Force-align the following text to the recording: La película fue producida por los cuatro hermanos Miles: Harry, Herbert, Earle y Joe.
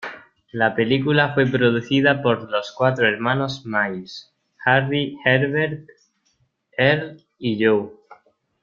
La 0.51 0.73
película 0.73 1.35
fue 1.35 1.45
producida 1.45 2.23
por 2.23 2.49
los 2.49 2.71
cuatro 2.71 3.07
hermanos 3.07 3.67
Miles: 3.67 4.33
Harry, 4.65 5.15
Herbert, 5.23 5.87
Earle 6.75 7.23
y 7.37 7.63
Joe. 7.63 7.91